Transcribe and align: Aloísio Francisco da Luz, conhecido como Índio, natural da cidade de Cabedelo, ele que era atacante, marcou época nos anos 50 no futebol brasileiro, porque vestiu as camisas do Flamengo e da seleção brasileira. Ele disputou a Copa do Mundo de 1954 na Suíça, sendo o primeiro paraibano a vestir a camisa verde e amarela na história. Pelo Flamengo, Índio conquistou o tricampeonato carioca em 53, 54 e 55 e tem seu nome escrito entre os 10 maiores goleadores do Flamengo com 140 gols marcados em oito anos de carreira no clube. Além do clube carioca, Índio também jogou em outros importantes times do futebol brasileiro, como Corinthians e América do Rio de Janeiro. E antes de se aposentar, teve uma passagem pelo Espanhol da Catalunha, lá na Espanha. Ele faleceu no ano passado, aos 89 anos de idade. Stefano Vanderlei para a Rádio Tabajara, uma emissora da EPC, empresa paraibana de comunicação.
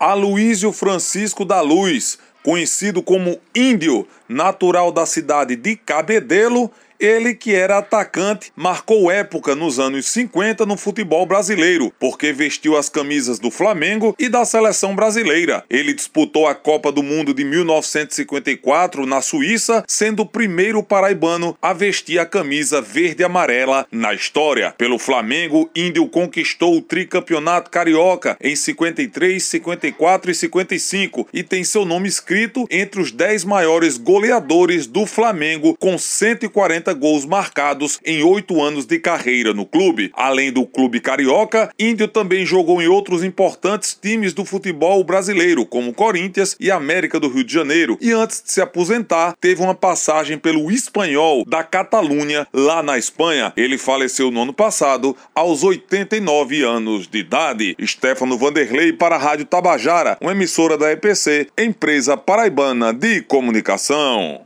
Aloísio 0.00 0.70
Francisco 0.72 1.44
da 1.44 1.60
Luz, 1.60 2.20
conhecido 2.44 3.02
como 3.02 3.40
Índio, 3.52 4.06
natural 4.28 4.92
da 4.92 5.04
cidade 5.04 5.56
de 5.56 5.74
Cabedelo, 5.74 6.70
ele 6.98 7.34
que 7.34 7.54
era 7.54 7.78
atacante, 7.78 8.52
marcou 8.56 9.10
época 9.10 9.54
nos 9.54 9.78
anos 9.78 10.06
50 10.06 10.66
no 10.66 10.76
futebol 10.76 11.24
brasileiro, 11.26 11.92
porque 11.98 12.32
vestiu 12.32 12.76
as 12.76 12.88
camisas 12.88 13.38
do 13.38 13.50
Flamengo 13.50 14.14
e 14.18 14.28
da 14.28 14.44
seleção 14.44 14.94
brasileira. 14.94 15.64
Ele 15.70 15.92
disputou 15.92 16.46
a 16.46 16.54
Copa 16.54 16.90
do 16.90 17.02
Mundo 17.02 17.32
de 17.32 17.44
1954 17.44 19.06
na 19.06 19.20
Suíça, 19.20 19.84
sendo 19.86 20.22
o 20.22 20.26
primeiro 20.26 20.82
paraibano 20.82 21.56
a 21.62 21.72
vestir 21.72 22.18
a 22.18 22.26
camisa 22.26 22.80
verde 22.80 23.22
e 23.22 23.24
amarela 23.24 23.86
na 23.92 24.12
história. 24.12 24.74
Pelo 24.76 24.98
Flamengo, 24.98 25.70
Índio 25.74 26.08
conquistou 26.08 26.76
o 26.76 26.82
tricampeonato 26.82 27.70
carioca 27.70 28.36
em 28.40 28.56
53, 28.56 29.42
54 29.42 30.30
e 30.30 30.34
55 30.34 31.28
e 31.32 31.42
tem 31.42 31.62
seu 31.62 31.84
nome 31.84 32.08
escrito 32.08 32.66
entre 32.70 33.00
os 33.00 33.12
10 33.12 33.44
maiores 33.44 33.96
goleadores 33.96 34.86
do 34.86 35.06
Flamengo 35.06 35.76
com 35.78 35.96
140 35.96 36.87
gols 36.94 37.24
marcados 37.24 37.98
em 38.04 38.22
oito 38.22 38.62
anos 38.62 38.86
de 38.86 38.98
carreira 38.98 39.52
no 39.52 39.66
clube. 39.66 40.10
Além 40.14 40.52
do 40.52 40.66
clube 40.66 41.00
carioca, 41.00 41.70
Índio 41.78 42.08
também 42.08 42.44
jogou 42.44 42.80
em 42.82 42.88
outros 42.88 43.22
importantes 43.22 43.98
times 44.00 44.32
do 44.32 44.44
futebol 44.44 45.02
brasileiro, 45.04 45.64
como 45.66 45.92
Corinthians 45.92 46.56
e 46.58 46.70
América 46.70 47.20
do 47.20 47.28
Rio 47.28 47.44
de 47.44 47.52
Janeiro. 47.52 47.98
E 48.00 48.12
antes 48.12 48.42
de 48.42 48.52
se 48.52 48.60
aposentar, 48.60 49.34
teve 49.40 49.62
uma 49.62 49.74
passagem 49.74 50.38
pelo 50.38 50.70
Espanhol 50.70 51.44
da 51.46 51.62
Catalunha, 51.62 52.46
lá 52.52 52.82
na 52.82 52.98
Espanha. 52.98 53.52
Ele 53.56 53.78
faleceu 53.78 54.30
no 54.30 54.42
ano 54.42 54.52
passado, 54.52 55.16
aos 55.34 55.62
89 55.62 56.62
anos 56.62 57.06
de 57.06 57.18
idade. 57.18 57.76
Stefano 57.84 58.38
Vanderlei 58.38 58.92
para 58.92 59.16
a 59.16 59.18
Rádio 59.18 59.46
Tabajara, 59.46 60.16
uma 60.20 60.32
emissora 60.32 60.76
da 60.76 60.92
EPC, 60.92 61.48
empresa 61.58 62.16
paraibana 62.16 62.92
de 62.92 63.22
comunicação. 63.22 64.40